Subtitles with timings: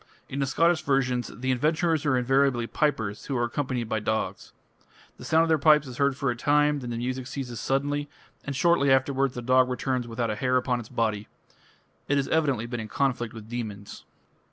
[0.27, 4.51] In the Scottish versions the adventurers are invariably pipers who are accompanied by dogs.
[5.17, 8.09] The sound of the pipes is heard for a time; then the music ceases suddenly,
[8.43, 11.27] and shortly afterwards the dog returns without a hair upon its body.
[12.07, 14.03] It has evidently been in conflict with demons.